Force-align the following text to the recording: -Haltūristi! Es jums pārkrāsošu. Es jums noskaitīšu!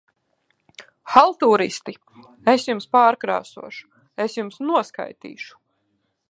-Haltūristi! 1.15 1.95
Es 2.55 2.65
jums 2.71 2.89
pārkrāsošu. 2.97 3.87
Es 4.27 4.39
jums 4.43 4.59
noskaitīšu! 4.71 5.63